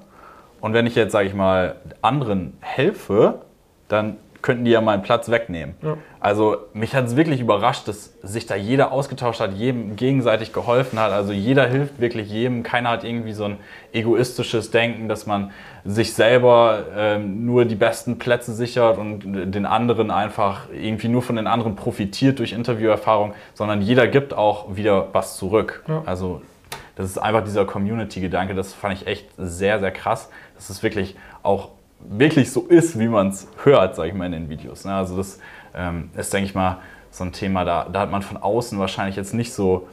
und 0.63 0.73
wenn 0.75 0.87
ich 0.87 0.95
jetzt, 0.95 1.11
sage 1.11 1.27
ich 1.27 1.35
mal, 1.35 1.75
anderen 2.01 2.57
helfe, 2.61 3.43
dann 3.89 4.17
könnten 4.43 4.65
die 4.65 4.71
ja 4.71 4.81
meinen 4.81 5.03
Platz 5.03 5.29
wegnehmen. 5.29 5.75
Ja. 5.83 5.97
Also 6.21 6.57
mich 6.73 6.95
hat 6.95 7.07
es 7.07 7.17
wirklich 7.17 7.41
überrascht, 7.41 7.89
dass 7.89 8.15
sich 8.23 8.47
da 8.47 8.55
jeder 8.55 8.93
ausgetauscht 8.93 9.41
hat, 9.41 9.55
jedem 9.55 9.97
gegenseitig 9.97 10.53
geholfen 10.53 11.01
hat. 11.01 11.11
Also 11.11 11.33
jeder 11.33 11.67
hilft 11.67 12.01
wirklich 12.01 12.31
jedem. 12.31 12.63
Keiner 12.63 12.91
hat 12.91 13.03
irgendwie 13.03 13.33
so 13.33 13.45
ein 13.45 13.57
egoistisches 13.93 14.71
Denken, 14.71 15.09
dass 15.09 15.27
man 15.27 15.51
sich 15.85 16.15
selber 16.15 16.85
ähm, 16.97 17.45
nur 17.45 17.65
die 17.65 17.75
besten 17.75 18.19
Plätze 18.19 18.53
sichert 18.53 18.99
und 18.99 19.53
den 19.53 19.67
anderen 19.67 20.13
einfach 20.13 20.69
irgendwie 20.73 21.09
nur 21.09 21.23
von 21.23 21.35
den 21.35 21.49
anderen 21.49 21.75
profitiert 21.75 22.39
durch 22.39 22.53
Interviewerfahrung, 22.53 23.35
sondern 23.55 23.83
jeder 23.83 24.07
gibt 24.07 24.33
auch 24.33 24.77
wieder 24.77 25.09
was 25.13 25.37
zurück. 25.37 25.83
Ja. 25.89 26.03
Also 26.07 26.41
das 26.97 27.07
ist 27.07 27.19
einfach 27.19 27.45
dieser 27.45 27.65
Community-Gedanke, 27.65 28.55
das 28.55 28.75
fand 28.75 28.95
ich 28.95 29.07
echt 29.07 29.29
sehr, 29.39 29.81
sehr 29.81 29.91
krass, 29.91 30.29
dass 30.55 30.71
es 30.71 30.83
wirklich 30.83 31.17
auch 31.43 31.71
wirklich 32.01 32.51
so 32.53 32.67
ist, 32.67 32.99
wie 32.99 33.09
man 33.09 33.29
es 33.29 33.47
hört, 33.65 33.97
sage 33.97 34.09
ich 34.09 34.15
mal, 34.15 34.27
in 34.27 34.33
den 34.33 34.49
Videos. 34.49 34.85
Ne? 34.85 34.95
Also 34.95 35.17
das 35.17 35.39
ähm, 35.75 36.11
ist, 36.17 36.33
denke 36.33 36.47
ich 36.47 36.55
mal, 36.55 36.79
so 37.11 37.25
ein 37.25 37.33
Thema, 37.33 37.65
da, 37.65 37.87
da 37.91 38.01
hat 38.01 38.11
man 38.11 38.23
von 38.23 38.37
außen 38.37 38.79
wahrscheinlich 38.79 39.17
jetzt 39.17 39.35
nicht 39.35 39.53
so, 39.53 39.89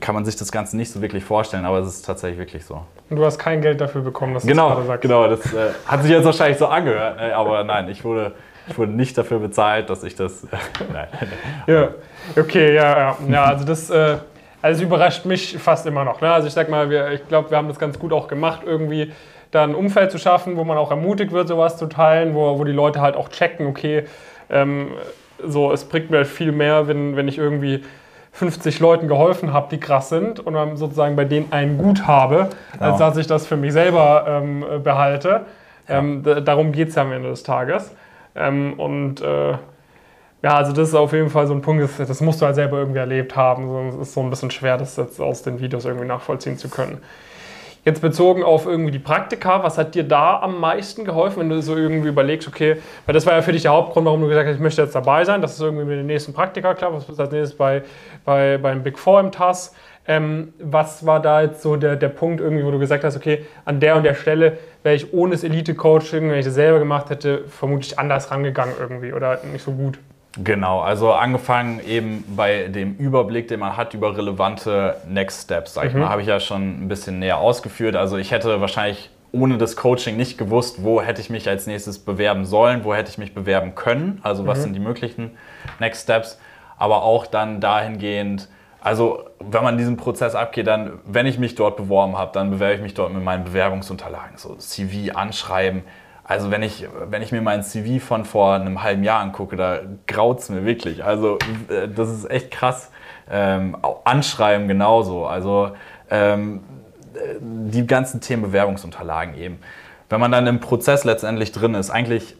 kann 0.00 0.14
man 0.14 0.24
sich 0.24 0.36
das 0.36 0.52
Ganze 0.52 0.76
nicht 0.76 0.90
so 0.90 1.02
wirklich 1.02 1.24
vorstellen, 1.24 1.64
aber 1.64 1.78
es 1.78 1.88
ist 1.88 2.04
tatsächlich 2.04 2.38
wirklich 2.38 2.64
so. 2.64 2.82
Und 3.10 3.16
du 3.16 3.24
hast 3.24 3.38
kein 3.38 3.60
Geld 3.60 3.80
dafür 3.80 4.02
bekommen, 4.02 4.34
dass 4.34 4.46
genau, 4.46 4.74
du 4.74 4.76
das 4.76 4.86
gerade 4.86 4.88
sagst. 4.88 5.02
Genau, 5.02 5.28
das 5.28 5.54
äh, 5.54 5.74
hat 5.86 6.02
sich 6.02 6.10
jetzt 6.10 6.24
wahrscheinlich 6.24 6.58
so 6.58 6.66
angehört, 6.66 7.18
äh, 7.20 7.32
aber 7.32 7.64
nein, 7.64 7.88
ich 7.88 8.04
wurde, 8.04 8.32
ich 8.68 8.78
wurde 8.78 8.92
nicht 8.92 9.16
dafür 9.16 9.38
bezahlt, 9.38 9.90
dass 9.90 10.02
ich 10.02 10.14
das. 10.14 10.44
Äh, 10.44 10.48
nein. 10.92 11.08
ja, 11.66 11.88
okay, 12.38 12.74
ja, 12.74 12.98
ja. 12.98 13.16
ja 13.28 13.44
also 13.44 13.64
das. 13.64 13.90
Also 14.62 14.82
es 14.82 14.86
überrascht 14.86 15.24
mich 15.24 15.56
fast 15.58 15.86
immer 15.86 16.04
noch. 16.04 16.20
Ne? 16.20 16.32
Also 16.32 16.48
ich 16.48 16.54
sag 16.54 16.68
mal, 16.68 16.90
wir, 16.90 17.12
ich 17.12 17.28
glaube, 17.28 17.50
wir 17.50 17.58
haben 17.58 17.68
das 17.68 17.78
ganz 17.78 17.98
gut 17.98 18.12
auch 18.12 18.28
gemacht, 18.28 18.62
irgendwie 18.64 19.12
da 19.50 19.64
ein 19.64 19.74
Umfeld 19.74 20.10
zu 20.10 20.18
schaffen, 20.18 20.56
wo 20.56 20.64
man 20.64 20.76
auch 20.76 20.90
ermutigt 20.90 21.32
wird, 21.32 21.48
sowas 21.48 21.76
zu 21.76 21.86
teilen, 21.86 22.34
wo, 22.34 22.58
wo 22.58 22.64
die 22.64 22.72
Leute 22.72 23.00
halt 23.00 23.16
auch 23.16 23.28
checken, 23.28 23.66
okay, 23.66 24.04
ähm, 24.50 24.88
so, 25.44 25.72
es 25.72 25.84
bringt 25.84 26.10
mir 26.10 26.18
halt 26.18 26.26
viel 26.26 26.52
mehr, 26.52 26.88
wenn, 26.88 27.16
wenn 27.16 27.28
ich 27.28 27.38
irgendwie 27.38 27.84
50 28.32 28.80
Leuten 28.80 29.08
geholfen 29.08 29.52
habe, 29.52 29.68
die 29.70 29.80
krass 29.80 30.08
sind 30.08 30.40
und 30.40 30.54
dann 30.54 30.76
sozusagen 30.76 31.16
bei 31.16 31.24
denen 31.24 31.52
einen 31.52 31.78
gut 31.78 32.06
habe, 32.06 32.50
genau. 32.72 32.84
als 32.84 32.98
dass 32.98 33.16
ich 33.16 33.26
das 33.26 33.46
für 33.46 33.56
mich 33.56 33.72
selber 33.72 34.24
ähm, 34.28 34.64
behalte. 34.82 35.46
Ja. 35.88 35.98
Ähm, 35.98 36.22
darum 36.44 36.72
geht 36.72 36.88
es 36.88 36.96
ja 36.96 37.02
am 37.02 37.12
Ende 37.12 37.30
des 37.30 37.42
Tages. 37.42 37.94
Ähm, 38.34 38.74
und 38.74 39.22
äh, 39.22 39.54
ja, 40.42 40.56
also 40.56 40.72
das 40.72 40.88
ist 40.88 40.94
auf 40.94 41.12
jeden 41.12 41.30
Fall 41.30 41.46
so 41.46 41.54
ein 41.54 41.62
Punkt, 41.62 41.82
das, 41.82 42.08
das 42.08 42.20
musst 42.20 42.40
du 42.40 42.46
halt 42.46 42.54
selber 42.54 42.78
irgendwie 42.78 42.98
erlebt 42.98 43.34
haben. 43.36 43.66
Sonst 43.68 43.96
ist 43.96 44.14
so 44.14 44.20
ein 44.20 44.30
bisschen 44.30 44.50
schwer, 44.50 44.76
das 44.76 44.96
jetzt 44.96 45.20
aus 45.20 45.42
den 45.42 45.60
Videos 45.60 45.84
irgendwie 45.84 46.06
nachvollziehen 46.06 46.58
zu 46.58 46.68
können. 46.68 46.98
Jetzt 47.84 48.02
bezogen 48.02 48.42
auf 48.42 48.66
irgendwie 48.66 48.90
die 48.90 48.98
Praktika, 48.98 49.62
was 49.62 49.78
hat 49.78 49.94
dir 49.94 50.02
da 50.02 50.40
am 50.40 50.58
meisten 50.58 51.04
geholfen, 51.04 51.38
wenn 51.38 51.50
du 51.50 51.62
so 51.62 51.76
irgendwie 51.76 52.08
überlegst, 52.08 52.48
okay, 52.48 52.78
weil 53.06 53.12
das 53.12 53.24
war 53.26 53.34
ja 53.34 53.42
für 53.42 53.52
dich 53.52 53.62
der 53.62 53.70
Hauptgrund, 53.70 54.04
warum 54.06 54.20
du 54.20 54.28
gesagt 54.28 54.48
hast, 54.48 54.56
ich 54.56 54.60
möchte 54.60 54.82
jetzt 54.82 54.96
dabei 54.96 55.24
sein, 55.24 55.40
das 55.40 55.52
ist 55.54 55.60
irgendwie 55.60 55.84
mit 55.84 55.96
den 55.96 56.06
nächsten 56.06 56.32
Praktika 56.32 56.74
klar, 56.74 56.92
was 56.92 57.08
ist 57.08 57.20
als 57.20 57.30
nächstes 57.30 57.56
bei, 57.56 57.82
bei, 58.24 58.58
beim 58.58 58.82
Big 58.82 58.98
Four 58.98 59.20
im 59.20 59.30
TAS. 59.30 59.72
Ähm, 60.08 60.52
was 60.58 61.06
war 61.06 61.22
da 61.22 61.42
jetzt 61.42 61.62
so 61.62 61.76
der, 61.76 61.94
der 61.94 62.08
Punkt 62.08 62.40
irgendwie, 62.40 62.64
wo 62.64 62.72
du 62.72 62.78
gesagt 62.80 63.04
hast, 63.04 63.16
okay, 63.16 63.46
an 63.64 63.78
der 63.78 63.96
und 63.96 64.02
der 64.02 64.14
Stelle 64.14 64.58
wäre 64.82 64.96
ich 64.96 65.12
ohne 65.12 65.32
das 65.32 65.44
Elite-Coaching, 65.44 66.28
wenn 66.28 66.38
ich 66.38 66.44
das 66.44 66.54
selber 66.54 66.80
gemacht 66.80 67.10
hätte, 67.10 67.44
vermutlich 67.46 67.98
anders 67.98 68.30
rangegangen 68.32 68.74
irgendwie 68.78 69.12
oder 69.12 69.40
nicht 69.52 69.64
so 69.64 69.72
gut? 69.72 69.98
Genau, 70.42 70.80
also 70.80 71.12
angefangen 71.12 71.80
eben 71.86 72.24
bei 72.36 72.68
dem 72.68 72.94
Überblick, 72.96 73.48
den 73.48 73.60
man 73.60 73.76
hat 73.76 73.94
über 73.94 74.16
relevante 74.16 74.96
Next 75.08 75.44
Steps, 75.44 75.74
sag 75.74 75.86
ich 75.86 75.94
mhm. 75.94 76.00
mal, 76.00 76.08
habe 76.10 76.20
ich 76.20 76.28
ja 76.28 76.40
schon 76.40 76.84
ein 76.84 76.88
bisschen 76.88 77.18
näher 77.18 77.38
ausgeführt. 77.38 77.96
Also 77.96 78.18
ich 78.18 78.32
hätte 78.32 78.60
wahrscheinlich 78.60 79.10
ohne 79.32 79.58
das 79.58 79.76
Coaching 79.76 80.16
nicht 80.16 80.38
gewusst, 80.38 80.82
wo 80.82 81.00
hätte 81.00 81.20
ich 81.20 81.30
mich 81.30 81.48
als 81.48 81.66
nächstes 81.66 81.98
bewerben 81.98 82.44
sollen, 82.44 82.84
wo 82.84 82.94
hätte 82.94 83.10
ich 83.10 83.18
mich 83.18 83.34
bewerben 83.34 83.74
können, 83.74 84.20
also 84.22 84.46
was 84.46 84.58
mhm. 84.58 84.62
sind 84.62 84.72
die 84.74 84.80
möglichen 84.80 85.30
Next 85.78 86.04
Steps, 86.04 86.38
aber 86.78 87.02
auch 87.02 87.26
dann 87.26 87.60
dahingehend, 87.60 88.48
also 88.80 89.24
wenn 89.40 89.64
man 89.64 89.78
diesen 89.78 89.96
Prozess 89.96 90.34
abgeht, 90.34 90.66
dann, 90.66 91.00
wenn 91.04 91.26
ich 91.26 91.38
mich 91.38 91.54
dort 91.54 91.76
beworben 91.76 92.16
habe, 92.16 92.30
dann 92.32 92.50
bewerbe 92.50 92.74
ich 92.74 92.82
mich 92.82 92.94
dort 92.94 93.12
mit 93.12 93.22
meinen 93.22 93.44
Bewerbungsunterlagen, 93.44 94.36
so 94.36 94.54
CV, 94.54 95.14
Anschreiben. 95.14 95.82
Also 96.28 96.50
wenn 96.50 96.62
ich, 96.62 96.86
wenn 97.08 97.22
ich 97.22 97.30
mir 97.30 97.40
mein 97.40 97.62
CV 97.62 98.04
von 98.04 98.24
vor 98.24 98.54
einem 98.54 98.82
halben 98.82 99.04
Jahr 99.04 99.20
angucke, 99.20 99.54
da 99.54 99.78
graut 100.08 100.40
es 100.40 100.48
mir 100.48 100.64
wirklich. 100.64 101.04
Also 101.04 101.38
äh, 101.68 101.88
das 101.88 102.10
ist 102.10 102.28
echt 102.28 102.50
krass. 102.50 102.90
Ähm, 103.30 103.76
Anschreiben 104.04 104.66
genauso. 104.66 105.26
Also 105.26 105.70
ähm, 106.10 106.64
die 107.40 107.86
ganzen 107.86 108.20
Themen 108.20 108.42
Bewerbungsunterlagen 108.42 109.36
eben. 109.36 109.58
Wenn 110.08 110.20
man 110.20 110.32
dann 110.32 110.46
im 110.46 110.60
Prozess 110.60 111.04
letztendlich 111.04 111.52
drin 111.52 111.74
ist, 111.74 111.90
eigentlich 111.90 112.36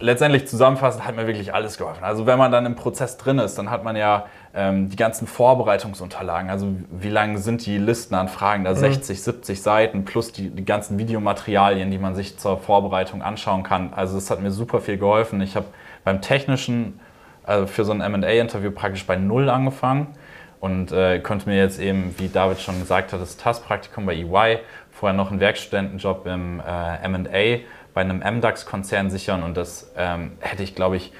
letztendlich 0.00 0.48
zusammenfassend 0.48 1.06
hat 1.06 1.14
mir 1.14 1.26
wirklich 1.26 1.54
alles 1.54 1.78
geholfen. 1.78 2.02
Also 2.02 2.26
wenn 2.26 2.38
man 2.38 2.50
dann 2.50 2.66
im 2.66 2.74
Prozess 2.74 3.16
drin 3.18 3.38
ist, 3.38 3.56
dann 3.56 3.70
hat 3.70 3.84
man 3.84 3.96
ja 3.96 4.26
ähm, 4.54 4.88
die 4.88 4.96
ganzen 4.96 5.26
Vorbereitungsunterlagen. 5.26 6.50
Also 6.50 6.74
wie 6.90 7.10
lang 7.10 7.36
sind 7.36 7.64
die 7.66 7.78
Listen 7.78 8.14
an 8.14 8.28
Fragen? 8.28 8.64
Da 8.64 8.70
mhm. 8.70 8.76
60, 8.76 9.22
70 9.22 9.62
Seiten 9.62 10.04
plus 10.04 10.32
die, 10.32 10.50
die 10.50 10.64
ganzen 10.64 10.98
Videomaterialien, 10.98 11.90
die 11.90 11.98
man 11.98 12.14
sich 12.14 12.38
zur 12.38 12.58
Vorbereitung 12.58 13.22
anschauen 13.22 13.62
kann. 13.62 13.92
Also 13.94 14.14
das 14.14 14.30
hat 14.30 14.40
mir 14.40 14.50
super 14.50 14.80
viel 14.80 14.98
geholfen. 14.98 15.40
Ich 15.42 15.54
habe 15.54 15.66
beim 16.02 16.22
technischen, 16.22 16.98
also 17.44 17.66
für 17.66 17.84
so 17.84 17.92
ein 17.92 18.00
M&A-Interview 18.00 18.70
praktisch 18.70 19.06
bei 19.06 19.16
Null 19.16 19.50
angefangen 19.50 20.08
und 20.60 20.92
äh, 20.92 21.18
konnte 21.20 21.48
mir 21.48 21.56
jetzt 21.56 21.80
eben, 21.80 22.14
wie 22.18 22.28
David 22.28 22.60
schon 22.60 22.78
gesagt 22.78 23.12
hat, 23.12 23.20
das 23.20 23.36
TAS-Praktikum 23.36 24.06
bei 24.06 24.14
EY, 24.14 24.58
vorher 24.92 25.16
noch 25.16 25.30
einen 25.30 25.40
Werkstudentenjob 25.40 26.26
im 26.26 26.60
äh, 26.60 27.04
M&A 27.04 27.60
bei 27.94 28.02
einem 28.02 28.18
MDAX-Konzern 28.18 29.10
sichern 29.10 29.42
und 29.42 29.56
das 29.56 29.90
ähm, 29.96 30.32
hätte 30.40 30.62
ich, 30.62 30.74
glaube 30.74 30.96
ich, 30.96 31.12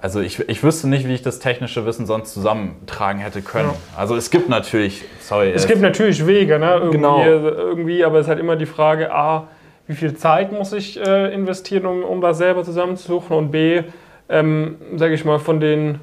also 0.00 0.20
ich, 0.20 0.48
ich 0.48 0.62
wüsste 0.62 0.88
nicht, 0.88 1.08
wie 1.08 1.14
ich 1.14 1.22
das 1.22 1.40
technische 1.40 1.84
Wissen 1.84 2.06
sonst 2.06 2.32
zusammentragen 2.32 3.20
hätte 3.20 3.42
können. 3.42 3.70
Ja. 3.70 3.98
Also 3.98 4.14
es 4.14 4.30
gibt 4.30 4.48
natürlich, 4.48 5.04
sorry. 5.18 5.50
Es, 5.50 5.62
es 5.62 5.66
gibt 5.66 5.82
natürlich 5.82 6.24
Wege, 6.24 6.60
ne? 6.60 6.74
Irgendwie, 6.74 6.92
genau. 6.92 7.24
irgendwie, 7.24 8.04
aber 8.04 8.18
es 8.18 8.26
ist 8.26 8.28
halt 8.28 8.38
immer 8.38 8.54
die 8.54 8.66
Frage, 8.66 9.12
A, 9.12 9.48
wie 9.88 9.94
viel 9.94 10.14
Zeit 10.14 10.52
muss 10.52 10.72
ich 10.72 11.04
äh, 11.04 11.34
investieren, 11.34 11.84
um, 11.84 12.04
um 12.04 12.20
das 12.20 12.38
selber 12.38 12.62
zusammenzusuchen 12.62 13.36
und 13.36 13.50
B, 13.50 13.82
ähm, 14.28 14.76
sage 14.94 15.14
ich 15.14 15.24
mal, 15.24 15.40
von 15.40 15.58
den 15.58 15.98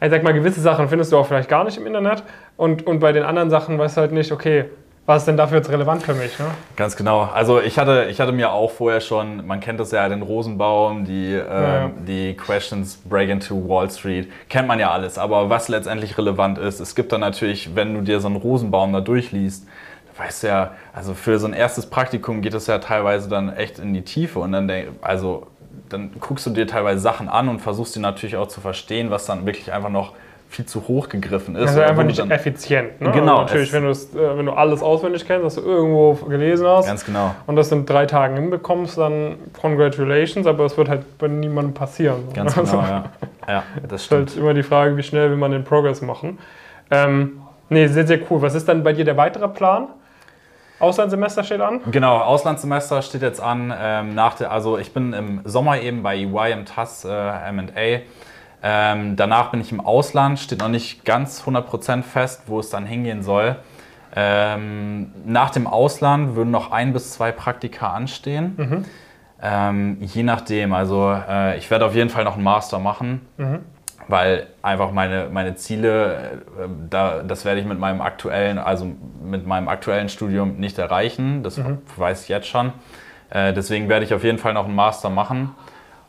ich 0.00 0.10
sag 0.10 0.22
mal, 0.22 0.32
gewisse 0.32 0.60
Sachen 0.60 0.88
findest 0.88 1.12
du 1.12 1.18
auch 1.18 1.26
vielleicht 1.26 1.48
gar 1.48 1.64
nicht 1.64 1.76
im 1.76 1.86
Internet 1.86 2.22
und, 2.56 2.86
und 2.86 3.00
bei 3.00 3.12
den 3.12 3.22
anderen 3.22 3.50
Sachen 3.50 3.78
weißt 3.78 3.96
du 3.96 4.00
halt 4.02 4.12
nicht, 4.12 4.32
okay, 4.32 4.66
was 5.06 5.22
ist 5.22 5.28
denn 5.28 5.36
dafür 5.36 5.58
jetzt 5.58 5.70
relevant 5.70 6.02
für 6.02 6.14
mich? 6.14 6.36
Ne? 6.38 6.46
Ganz 6.74 6.96
genau. 6.96 7.30
Also 7.32 7.60
ich 7.60 7.78
hatte, 7.78 8.06
ich 8.10 8.20
hatte 8.20 8.32
mir 8.32 8.50
auch 8.50 8.72
vorher 8.72 9.00
schon, 9.00 9.46
man 9.46 9.60
kennt 9.60 9.78
das 9.78 9.92
ja, 9.92 10.08
den 10.08 10.22
Rosenbaum, 10.22 11.04
die, 11.04 11.32
äh, 11.32 11.38
ja. 11.38 11.90
die 12.06 12.34
Questions 12.34 12.96
Break 13.08 13.30
into 13.30 13.68
Wall 13.68 13.88
Street, 13.88 14.28
kennt 14.48 14.66
man 14.66 14.80
ja 14.80 14.90
alles. 14.90 15.16
Aber 15.16 15.48
was 15.48 15.68
letztendlich 15.68 16.18
relevant 16.18 16.58
ist, 16.58 16.80
es 16.80 16.96
gibt 16.96 17.12
dann 17.12 17.20
natürlich, 17.20 17.76
wenn 17.76 17.94
du 17.94 18.00
dir 18.00 18.18
so 18.18 18.26
einen 18.26 18.36
Rosenbaum 18.36 18.92
da 18.92 19.00
durchliest, 19.00 19.68
weißt 20.18 20.42
du 20.42 20.46
ja, 20.48 20.72
also 20.92 21.14
für 21.14 21.38
so 21.38 21.46
ein 21.46 21.52
erstes 21.52 21.86
Praktikum 21.86 22.42
geht 22.42 22.54
es 22.54 22.66
ja 22.66 22.78
teilweise 22.78 23.28
dann 23.28 23.54
echt 23.54 23.78
in 23.78 23.94
die 23.94 24.02
Tiefe 24.02 24.40
und 24.40 24.50
dann, 24.52 24.70
also 25.02 25.46
dann 25.88 26.10
guckst 26.20 26.46
du 26.46 26.50
dir 26.50 26.66
teilweise 26.66 27.00
Sachen 27.00 27.28
an 27.28 27.48
und 27.48 27.60
versuchst 27.60 27.94
sie 27.94 28.00
natürlich 28.00 28.36
auch 28.36 28.48
zu 28.48 28.60
verstehen, 28.60 29.10
was 29.10 29.26
dann 29.26 29.46
wirklich 29.46 29.72
einfach 29.72 29.90
noch 29.90 30.12
viel 30.48 30.64
zu 30.64 30.86
hoch 30.88 31.08
gegriffen 31.08 31.56
ist. 31.56 31.68
Also 31.68 31.80
einfach 31.80 32.04
nicht 32.04 32.18
dann, 32.18 32.30
effizient. 32.30 33.00
Ne? 33.00 33.10
Genau. 33.10 33.38
Also 33.38 33.54
natürlich, 33.54 33.72
wenn, 33.72 33.84
äh, 33.84 34.38
wenn 34.38 34.46
du 34.46 34.52
alles 34.52 34.82
auswendig 34.82 35.26
kennst, 35.26 35.44
was 35.44 35.56
du 35.56 35.60
irgendwo 35.62 36.14
gelesen 36.14 36.66
hast. 36.66 36.86
Ganz 36.86 37.04
genau. 37.04 37.34
Und 37.46 37.56
das 37.56 37.72
in 37.72 37.84
drei 37.84 38.06
Tagen 38.06 38.36
hinbekommst, 38.36 38.96
dann 38.96 39.36
congratulations, 39.60 40.46
aber 40.46 40.64
es 40.64 40.76
wird 40.76 40.88
halt 40.88 41.18
bei 41.18 41.28
niemandem 41.28 41.74
passieren. 41.74 42.32
Ganz 42.32 42.56
also, 42.56 42.78
genau, 42.78 42.88
ja. 42.88 43.04
ja. 43.48 43.62
Das 43.88 44.04
stimmt. 44.04 44.30
ist 44.30 44.36
halt 44.36 44.42
immer 44.42 44.54
die 44.54 44.62
Frage, 44.62 44.96
wie 44.96 45.02
schnell 45.02 45.30
will 45.30 45.36
man 45.36 45.50
den 45.50 45.64
Progress 45.64 46.00
machen. 46.00 46.38
Ähm, 46.90 47.40
nee, 47.68 47.86
sehr, 47.88 48.06
sehr 48.06 48.20
cool. 48.30 48.40
Was 48.40 48.54
ist 48.54 48.68
dann 48.68 48.82
bei 48.82 48.92
dir 48.92 49.04
der 49.04 49.16
weitere 49.16 49.48
Plan? 49.48 49.88
Auslandssemester 50.78 51.44
steht 51.44 51.60
an? 51.60 51.80
Genau, 51.90 52.18
Auslandssemester 52.18 53.02
steht 53.02 53.22
jetzt 53.22 53.40
an. 53.40 53.72
Ähm, 53.78 54.14
nach 54.14 54.34
der, 54.34 54.50
also 54.50 54.78
ich 54.78 54.92
bin 54.92 55.12
im 55.12 55.40
Sommer 55.44 55.80
eben 55.80 56.02
bei 56.02 56.16
EY 56.16 56.52
im 56.52 56.64
TAS 56.66 57.04
äh, 57.04 57.52
MA. 57.52 58.02
Ähm, 58.62 59.16
danach 59.16 59.50
bin 59.50 59.60
ich 59.60 59.72
im 59.72 59.80
Ausland, 59.80 60.38
steht 60.38 60.60
noch 60.60 60.68
nicht 60.68 61.04
ganz 61.04 61.42
100% 61.46 62.02
fest, 62.02 62.42
wo 62.46 62.60
es 62.60 62.70
dann 62.70 62.84
hingehen 62.84 63.22
soll. 63.22 63.56
Ähm, 64.14 65.12
nach 65.24 65.50
dem 65.50 65.66
Ausland 65.66 66.36
würden 66.36 66.50
noch 66.50 66.72
ein 66.72 66.92
bis 66.92 67.12
zwei 67.12 67.32
Praktika 67.32 67.92
anstehen. 67.92 68.54
Mhm. 68.56 68.84
Ähm, 69.42 69.98
je 70.00 70.22
nachdem, 70.22 70.72
also 70.72 71.10
äh, 71.10 71.58
ich 71.58 71.70
werde 71.70 71.84
auf 71.84 71.94
jeden 71.94 72.08
Fall 72.08 72.24
noch 72.24 72.34
einen 72.34 72.44
Master 72.44 72.78
machen. 72.78 73.26
Mhm 73.36 73.75
weil 74.08 74.46
einfach 74.62 74.92
meine, 74.92 75.28
meine 75.32 75.54
Ziele, 75.56 76.42
äh, 76.58 76.68
da, 76.90 77.22
das 77.22 77.44
werde 77.44 77.60
ich 77.60 77.66
mit 77.66 77.78
meinem 77.78 78.00
aktuellen, 78.00 78.58
also 78.58 78.86
mit 79.22 79.46
meinem 79.46 79.68
aktuellen 79.68 80.08
Studium 80.08 80.56
nicht 80.56 80.78
erreichen. 80.78 81.42
Das 81.42 81.56
mhm. 81.56 81.78
weiß 81.96 82.22
ich 82.22 82.28
jetzt 82.28 82.48
schon. 82.48 82.72
Äh, 83.30 83.52
deswegen 83.52 83.88
werde 83.88 84.04
ich 84.04 84.14
auf 84.14 84.24
jeden 84.24 84.38
Fall 84.38 84.54
noch 84.54 84.66
einen 84.66 84.74
Master 84.74 85.10
machen 85.10 85.54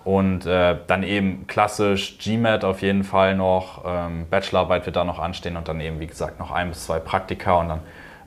und 0.03 0.45
äh, 0.45 0.77
dann 0.87 1.03
eben 1.03 1.47
klassisch 1.47 2.17
GMAT 2.19 2.63
auf 2.63 2.81
jeden 2.81 3.03
Fall 3.03 3.35
noch, 3.35 3.83
ähm, 3.85 4.25
Bachelorarbeit 4.29 4.85
wird 4.85 4.95
da 4.95 5.03
noch 5.03 5.19
anstehen 5.19 5.57
und 5.57 5.67
dann 5.67 5.81
eben, 5.81 5.99
wie 5.99 6.07
gesagt, 6.07 6.39
noch 6.39 6.51
ein 6.51 6.69
bis 6.69 6.85
zwei 6.85 6.99
Praktika 6.99 7.55
und 7.55 7.69
dann 7.69 7.79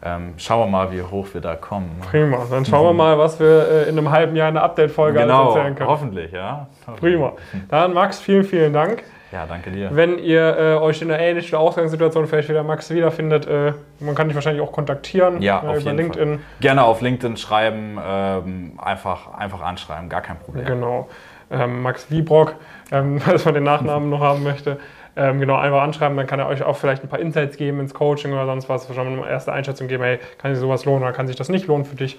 ähm, 0.03 0.35
schauen 0.39 0.67
wir 0.67 0.71
mal, 0.71 0.93
wie 0.93 1.03
hoch 1.03 1.29
wir 1.33 1.41
da 1.41 1.57
kommen. 1.57 1.99
Ne? 1.99 2.07
Prima. 2.11 2.47
Dann 2.51 2.65
schauen 2.65 2.87
wir 2.87 2.93
mal, 2.93 3.19
was 3.19 3.39
wir 3.39 3.69
äh, 3.69 3.89
in 3.89 3.99
einem 3.99 4.11
halben 4.11 4.35
Jahr 4.35 4.49
eine 4.49 4.63
Update-Folge 4.63 5.21
genau, 5.21 5.49
erzählen 5.49 5.75
können. 5.75 5.91
Hoffentlich, 5.91 6.33
ja. 6.33 6.67
Prima. 6.99 7.33
Dann 7.69 7.93
Max, 7.93 8.19
vielen, 8.19 8.45
vielen 8.45 8.73
Dank. 8.73 9.05
Ja, 9.33 9.47
danke 9.47 9.71
dir. 9.71 9.91
Wenn 9.93 10.19
ihr 10.19 10.57
äh, 10.59 10.75
euch 10.75 11.03
in 11.03 11.11
einer 11.11 11.23
ähnlichen 11.23 11.57
Ausgangssituation 11.57 12.27
vielleicht 12.27 12.49
wieder 12.49 12.65
Max 12.65 12.91
wiederfindet, 12.91 13.47
äh, 13.47 13.73
man 14.01 14.15
kann 14.15 14.29
dich 14.29 14.35
wahrscheinlich 14.35 14.63
auch 14.63 14.73
kontaktieren 14.73 15.41
ja, 15.41 15.61
äh, 15.61 15.81
über 15.81 15.93
LinkedIn. 15.93 16.29
Fall. 16.29 16.39
Gerne 16.61 16.85
auf 16.85 17.01
LinkedIn 17.01 17.37
schreiben, 17.37 17.99
ähm, 18.05 18.73
einfach, 18.79 19.33
einfach 19.35 19.61
anschreiben, 19.61 20.09
gar 20.09 20.21
kein 20.21 20.39
Problem. 20.39 20.65
Genau. 20.65 21.09
Ähm, 21.51 21.83
Max 21.83 22.11
Wiebrock, 22.11 22.57
ähm, 22.91 23.21
falls 23.25 23.45
man 23.45 23.55
den 23.55 23.65
Nachnamen 23.65 24.11
noch 24.11 24.21
haben 24.21 24.43
möchte. 24.43 24.79
Ähm, 25.17 25.41
genau, 25.41 25.57
einfach 25.57 25.83
anschreiben, 25.83 26.17
dann 26.17 26.27
kann 26.27 26.39
er 26.39 26.47
euch 26.47 26.63
auch 26.63 26.77
vielleicht 26.77 27.03
ein 27.03 27.09
paar 27.09 27.19
Insights 27.19 27.57
geben 27.57 27.81
ins 27.81 27.95
Coaching 27.95 28.33
oder 28.33 28.47
sonst 28.47 28.69
was, 28.69 28.87
schon 28.87 28.97
mal 28.97 29.23
eine 29.23 29.31
erste 29.31 29.53
Einschätzung 29.53 29.89
geben, 29.89 30.05
hey, 30.05 30.19
kann 30.39 30.55
sich 30.55 30.61
sowas 30.61 30.85
lohnen 30.85 31.03
oder 31.03 31.13
kann 31.13 31.27
sich 31.27 31.37
das 31.37 31.49
nicht 31.49 31.67
lohnen 31.67 31.85
für 31.85 31.97
dich. 31.97 32.19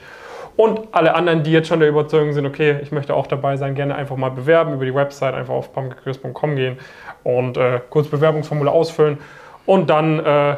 Und 0.55 0.81
alle 0.91 1.15
anderen, 1.15 1.43
die 1.43 1.51
jetzt 1.51 1.67
schon 1.67 1.79
der 1.79 1.89
Überzeugung 1.89 2.34
sind, 2.34 2.46
okay, 2.46 2.79
ich 2.81 2.91
möchte 2.91 3.15
auch 3.15 3.27
dabei 3.27 3.58
sein, 3.58 3.75
gerne 3.75 3.96
einfach 3.96 4.17
mal 4.17 4.29
bewerben, 4.29 4.74
über 4.74 4.86
die 4.86 4.93
Website 4.93 5.34
einfach 5.34 5.53
auf 5.53 5.74
pumpkins.com 5.74 6.55
gehen 6.55 6.77
und 7.24 7.58
äh, 7.58 7.79
kurz 7.89 8.08
Bewerbungsformular 8.08 8.74
ausfüllen. 8.74 9.17
Und 9.65 9.89
dann 9.89 10.20
äh, 10.20 10.55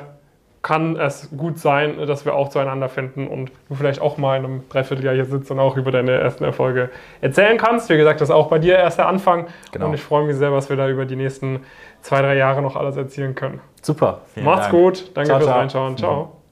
kann 0.63 0.95
es 0.95 1.29
gut 1.35 1.59
sein, 1.59 1.97
dass 2.07 2.25
wir 2.25 2.33
auch 2.33 2.47
zueinander 2.49 2.87
finden 2.87 3.27
und 3.27 3.51
du 3.67 3.75
vielleicht 3.75 4.01
auch 4.01 4.17
mal 4.17 4.37
in 4.37 4.45
einem 4.45 4.69
Dreivierteljahr 4.69 5.13
hier 5.13 5.25
sitzt 5.25 5.51
und 5.51 5.59
auch 5.59 5.75
über 5.75 5.91
deine 5.91 6.11
ersten 6.13 6.45
Erfolge 6.45 6.89
erzählen 7.19 7.57
kannst. 7.57 7.89
Wie 7.89 7.97
gesagt, 7.97 8.21
das 8.21 8.29
ist 8.29 8.35
auch 8.35 8.47
bei 8.47 8.59
dir 8.59 8.77
erst 8.77 8.97
der 8.97 9.07
Anfang. 9.07 9.47
Genau. 9.73 9.87
Und 9.87 9.93
ich 9.93 10.01
freue 10.01 10.25
mich 10.25 10.37
sehr, 10.37 10.53
was 10.53 10.69
wir 10.69 10.77
da 10.77 10.87
über 10.87 11.05
die 11.05 11.17
nächsten 11.17 11.59
zwei, 12.01 12.21
drei 12.21 12.37
Jahre 12.37 12.61
noch 12.61 12.77
alles 12.77 12.95
erzielen 12.95 13.35
können. 13.35 13.59
Super. 13.81 14.21
Macht's 14.37 14.69
Dank. 14.69 14.71
gut. 14.71 15.11
Danke 15.13 15.27
ciao, 15.27 15.37
fürs 15.39 15.49
ciao. 15.49 15.59
Reinschauen. 15.59 15.97
Ciao. 15.97 16.42